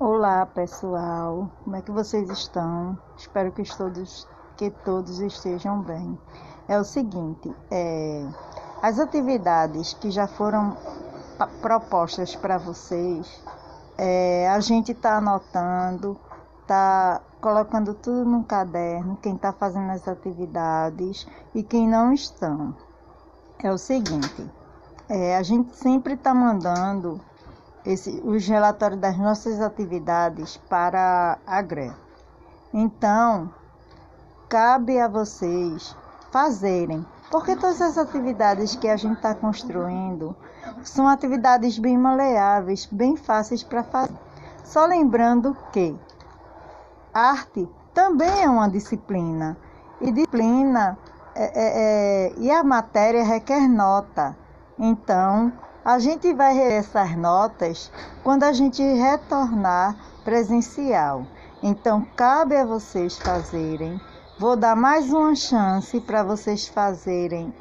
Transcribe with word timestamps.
Olá 0.00 0.46
pessoal, 0.46 1.50
como 1.64 1.74
é 1.74 1.82
que 1.82 1.90
vocês 1.90 2.30
estão? 2.30 2.96
Espero 3.16 3.50
que 3.50 3.64
todos, 3.76 4.28
que 4.56 4.70
todos 4.70 5.18
estejam 5.18 5.82
bem. 5.82 6.16
É 6.68 6.78
o 6.78 6.84
seguinte, 6.84 7.52
é, 7.68 8.24
as 8.80 9.00
atividades 9.00 9.94
que 9.94 10.12
já 10.12 10.28
foram 10.28 10.76
propostas 11.60 12.36
para 12.36 12.58
vocês, 12.58 13.42
é, 13.98 14.48
a 14.48 14.60
gente 14.60 14.92
está 14.92 15.16
anotando, 15.16 16.16
está 16.62 17.20
colocando 17.40 17.92
tudo 17.92 18.24
no 18.24 18.44
caderno, 18.44 19.18
quem 19.20 19.34
está 19.34 19.52
fazendo 19.52 19.90
as 19.90 20.06
atividades 20.06 21.26
e 21.52 21.64
quem 21.64 21.88
não 21.88 22.12
estão. 22.12 22.72
É 23.60 23.72
o 23.72 23.76
seguinte, 23.76 24.48
é, 25.08 25.36
a 25.36 25.42
gente 25.42 25.76
sempre 25.76 26.14
está 26.14 26.32
mandando 26.32 27.20
esse, 27.84 28.20
os 28.24 28.46
relatórios 28.46 29.00
das 29.00 29.16
nossas 29.16 29.60
atividades 29.60 30.56
para 30.68 31.38
a 31.46 31.62
GRE. 31.62 31.92
Então, 32.72 33.50
cabe 34.48 35.00
a 35.00 35.08
vocês 35.08 35.96
fazerem, 36.30 37.04
porque 37.30 37.56
todas 37.56 37.80
as 37.80 37.98
atividades 37.98 38.76
que 38.76 38.88
a 38.88 38.96
gente 38.96 39.16
está 39.16 39.34
construindo 39.34 40.36
são 40.82 41.08
atividades 41.08 41.78
bem 41.78 41.96
maleáveis, 41.96 42.86
bem 42.86 43.16
fáceis 43.16 43.62
para 43.62 43.82
fazer. 43.82 44.14
Só 44.64 44.84
lembrando 44.84 45.56
que 45.72 45.96
arte 47.12 47.68
também 47.94 48.42
é 48.42 48.48
uma 48.48 48.68
disciplina, 48.68 49.56
e 50.00 50.12
disciplina 50.12 50.98
é, 51.34 51.44
é, 51.44 51.50
é, 51.54 52.34
e 52.38 52.50
a 52.50 52.62
matéria 52.62 53.24
requer 53.24 53.68
nota. 53.68 54.36
Então, 54.78 55.52
a 55.88 55.98
gente 55.98 56.34
vai 56.34 56.52
rever 56.52 56.80
essas 56.80 57.16
notas 57.16 57.90
quando 58.22 58.42
a 58.42 58.52
gente 58.52 58.82
retornar 58.82 59.96
presencial. 60.22 61.26
Então, 61.62 62.06
cabe 62.14 62.54
a 62.58 62.66
vocês 62.66 63.16
fazerem. 63.16 63.98
Vou 64.38 64.54
dar 64.54 64.76
mais 64.76 65.10
uma 65.10 65.34
chance 65.34 65.98
para 66.02 66.22
vocês 66.22 66.68
fazerem 66.68 67.54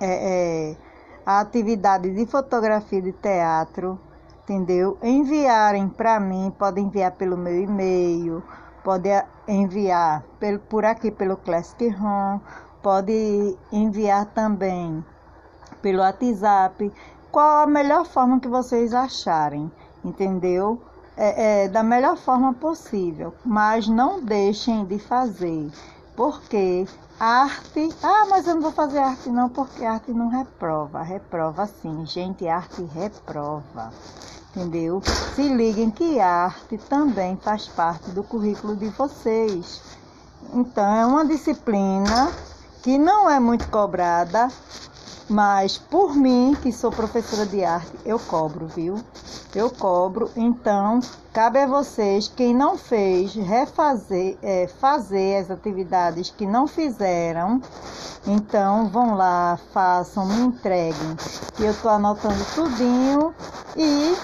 é, 0.00 0.72
é, 0.72 0.76
a 1.24 1.38
atividade 1.38 2.10
de 2.10 2.26
fotografia 2.26 3.00
de 3.00 3.12
teatro, 3.12 3.96
entendeu? 4.42 4.98
Enviarem 5.00 5.88
para 5.88 6.18
mim, 6.18 6.52
podem 6.58 6.86
enviar 6.86 7.12
pelo 7.12 7.36
meu 7.36 7.62
e-mail, 7.62 8.42
pode 8.82 9.08
enviar 9.46 10.24
pelo, 10.40 10.58
por 10.58 10.84
aqui 10.84 11.12
pelo 11.12 11.36
Classroom, 11.36 12.40
pode 12.82 13.56
enviar 13.70 14.26
também 14.26 15.04
pelo 15.80 16.00
WhatsApp 16.00 16.92
qual 17.32 17.62
a 17.62 17.66
melhor 17.66 18.04
forma 18.04 18.38
que 18.38 18.46
vocês 18.46 18.92
acharem, 18.92 19.72
entendeu? 20.04 20.80
É, 21.16 21.64
é, 21.64 21.68
da 21.68 21.82
melhor 21.82 22.16
forma 22.16 22.54
possível, 22.54 23.34
mas 23.44 23.88
não 23.88 24.22
deixem 24.22 24.84
de 24.84 24.98
fazer, 24.98 25.70
porque 26.14 26.86
arte. 27.18 27.88
Ah, 28.02 28.26
mas 28.28 28.46
eu 28.46 28.54
não 28.54 28.62
vou 28.62 28.72
fazer 28.72 28.98
arte 28.98 29.30
não, 29.30 29.48
porque 29.48 29.84
arte 29.84 30.12
não 30.12 30.28
reprova. 30.28 31.02
Reprova 31.02 31.66
sim, 31.66 32.04
gente, 32.06 32.46
arte 32.46 32.82
reprova. 32.82 33.92
Entendeu? 34.54 35.02
Se 35.34 35.48
liguem 35.48 35.90
que 35.90 36.20
arte 36.20 36.76
também 36.76 37.36
faz 37.36 37.68
parte 37.68 38.10
do 38.10 38.22
currículo 38.22 38.76
de 38.76 38.88
vocês. 38.90 39.82
Então, 40.52 40.94
é 40.94 41.06
uma 41.06 41.24
disciplina 41.24 42.30
que 42.82 42.98
não 42.98 43.30
é 43.30 43.38
muito 43.38 43.68
cobrada, 43.68 44.48
mas 45.28 45.78
por 45.78 46.14
mim, 46.14 46.56
que 46.60 46.72
sou 46.72 46.90
professora 46.90 47.46
de 47.46 47.64
arte, 47.64 47.92
eu 48.04 48.18
cobro, 48.18 48.66
viu? 48.66 48.96
Eu 49.54 49.70
cobro. 49.70 50.30
Então, 50.36 51.00
cabe 51.32 51.60
a 51.60 51.66
vocês, 51.66 52.28
quem 52.28 52.54
não 52.54 52.76
fez, 52.76 53.34
refazer, 53.34 54.36
é, 54.42 54.66
fazer 54.66 55.36
as 55.36 55.50
atividades 55.50 56.30
que 56.30 56.46
não 56.46 56.66
fizeram. 56.66 57.60
Então, 58.26 58.88
vão 58.88 59.14
lá, 59.14 59.58
façam, 59.72 60.26
me 60.26 60.40
entreguem. 60.40 61.16
Eu 61.58 61.70
estou 61.70 61.90
anotando 61.90 62.44
tudinho 62.54 63.34
e, 63.76 64.16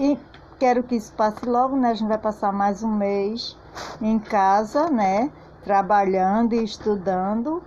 e 0.00 0.18
quero 0.58 0.82
que 0.82 0.96
isso 0.96 1.12
passe 1.12 1.44
logo, 1.46 1.76
né? 1.76 1.90
A 1.90 1.94
gente 1.94 2.08
vai 2.08 2.18
passar 2.18 2.52
mais 2.52 2.82
um 2.82 2.92
mês 2.92 3.56
em 4.00 4.18
casa, 4.18 4.88
né? 4.88 5.30
Trabalhando 5.64 6.54
e 6.54 6.64
estudando 6.64 7.62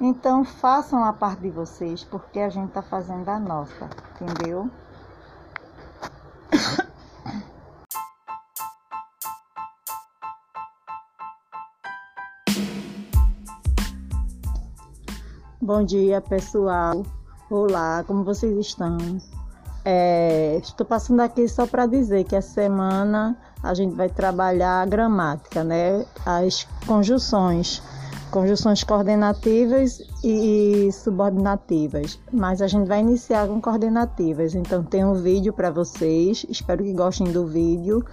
então 0.00 0.44
façam 0.44 1.04
a 1.04 1.12
parte 1.12 1.42
de 1.42 1.50
vocês, 1.50 2.04
porque 2.04 2.40
a 2.40 2.48
gente 2.48 2.68
está 2.68 2.82
fazendo 2.82 3.28
a 3.28 3.38
nossa, 3.38 3.88
entendeu? 4.20 4.70
Bom 15.60 15.84
dia, 15.84 16.20
pessoal. 16.20 17.04
Olá, 17.48 18.02
como 18.06 18.24
vocês 18.24 18.58
estão? 18.58 18.98
É, 19.84 20.58
estou 20.62 20.84
passando 20.84 21.20
aqui 21.20 21.48
só 21.48 21.66
para 21.66 21.86
dizer 21.86 22.24
que 22.24 22.34
essa 22.34 22.54
semana 22.54 23.36
a 23.62 23.72
gente 23.72 23.94
vai 23.94 24.08
trabalhar 24.08 24.82
a 24.82 24.86
gramática, 24.86 25.62
né? 25.62 26.04
As 26.26 26.64
conjunções 26.86 27.82
conjunções 28.30 28.82
coordenativas 28.82 30.00
e 30.24 30.88
subordinativas, 30.92 32.18
mas 32.32 32.62
a 32.62 32.66
gente 32.66 32.86
vai 32.86 33.00
iniciar 33.00 33.46
com 33.46 33.60
coordenativas. 33.60 34.54
Então 34.54 34.82
tem 34.82 35.04
um 35.04 35.14
vídeo 35.14 35.52
para 35.52 35.70
vocês, 35.70 36.46
espero 36.48 36.82
que 36.82 36.92
gostem 36.92 37.30
do 37.30 37.46
vídeo, 37.46 38.04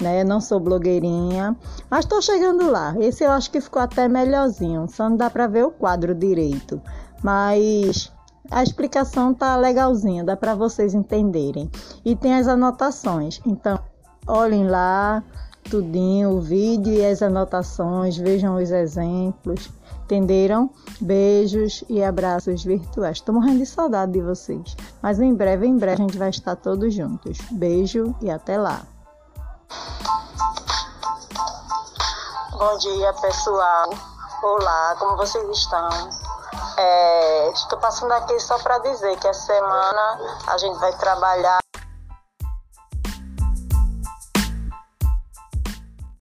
né? 0.00 0.24
Não 0.24 0.40
sou 0.40 0.58
blogueirinha, 0.58 1.56
mas 1.90 2.04
estou 2.04 2.22
chegando 2.22 2.70
lá. 2.70 2.94
Esse 2.98 3.24
eu 3.24 3.30
acho 3.30 3.50
que 3.50 3.60
ficou 3.60 3.82
até 3.82 4.08
melhorzinho, 4.08 4.88
só 4.88 5.10
não 5.10 5.16
dá 5.16 5.28
para 5.28 5.46
ver 5.46 5.64
o 5.64 5.70
quadro 5.70 6.14
direito, 6.14 6.80
mas 7.22 8.12
a 8.50 8.62
explicação 8.62 9.34
tá 9.34 9.56
legalzinha, 9.56 10.24
dá 10.24 10.36
para 10.36 10.54
vocês 10.54 10.94
entenderem. 10.94 11.70
E 12.04 12.14
tem 12.14 12.34
as 12.34 12.46
anotações. 12.46 13.40
Então, 13.46 13.78
olhem 14.26 14.66
lá, 14.68 15.22
tudinho, 15.64 16.30
o 16.30 16.40
vídeo 16.40 16.92
e 16.92 17.04
as 17.04 17.22
anotações, 17.22 18.16
vejam 18.16 18.56
os 18.56 18.70
exemplos. 18.70 19.70
Entenderam? 20.04 20.70
Beijos 21.00 21.82
e 21.88 22.04
abraços 22.04 22.62
virtuais. 22.62 23.16
Estou 23.16 23.34
morrendo 23.34 23.60
de 23.60 23.66
saudade 23.66 24.12
de 24.12 24.20
vocês. 24.20 24.76
Mas 25.02 25.18
em 25.18 25.34
breve, 25.34 25.66
em 25.66 25.76
breve, 25.76 26.02
a 26.02 26.06
gente 26.06 26.18
vai 26.18 26.28
estar 26.28 26.56
todos 26.56 26.92
juntos. 26.92 27.38
Beijo 27.50 28.14
e 28.20 28.30
até 28.30 28.58
lá. 28.58 28.82
Bom 32.52 32.78
dia, 32.78 33.12
pessoal. 33.14 33.90
Olá, 34.42 34.96
como 34.98 35.16
vocês 35.16 35.48
estão? 35.56 35.88
É, 36.76 37.50
estou 37.50 37.78
passando 37.78 38.12
aqui 38.12 38.38
só 38.40 38.58
para 38.58 38.78
dizer 38.78 39.16
que 39.18 39.26
essa 39.26 39.46
semana 39.46 40.18
a 40.46 40.58
gente 40.58 40.78
vai 40.78 40.92
trabalhar 40.98 41.63